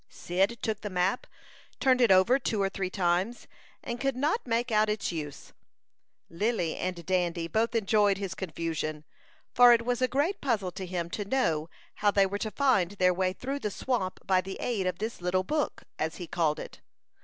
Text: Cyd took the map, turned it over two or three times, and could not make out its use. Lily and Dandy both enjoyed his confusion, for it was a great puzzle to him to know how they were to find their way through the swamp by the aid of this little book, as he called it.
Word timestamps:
Cyd 0.09 0.57
took 0.63 0.81
the 0.81 0.89
map, 0.89 1.27
turned 1.79 2.01
it 2.01 2.09
over 2.11 2.39
two 2.39 2.59
or 2.59 2.69
three 2.69 2.89
times, 2.89 3.45
and 3.83 3.99
could 4.01 4.15
not 4.15 4.47
make 4.47 4.71
out 4.71 4.89
its 4.89 5.11
use. 5.11 5.53
Lily 6.27 6.75
and 6.75 7.05
Dandy 7.05 7.47
both 7.47 7.75
enjoyed 7.75 8.17
his 8.17 8.33
confusion, 8.33 9.05
for 9.53 9.73
it 9.73 9.85
was 9.85 10.01
a 10.01 10.07
great 10.07 10.41
puzzle 10.41 10.71
to 10.71 10.87
him 10.87 11.11
to 11.11 11.23
know 11.23 11.69
how 11.97 12.09
they 12.09 12.25
were 12.25 12.39
to 12.39 12.49
find 12.49 12.93
their 12.93 13.13
way 13.13 13.31
through 13.31 13.59
the 13.59 13.69
swamp 13.69 14.19
by 14.25 14.41
the 14.41 14.57
aid 14.59 14.87
of 14.87 14.97
this 14.97 15.21
little 15.21 15.43
book, 15.43 15.83
as 15.99 16.15
he 16.15 16.25
called 16.25 16.57
it. 16.59 16.81